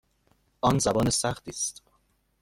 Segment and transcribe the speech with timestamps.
[0.61, 1.81] آن زبان سختی است.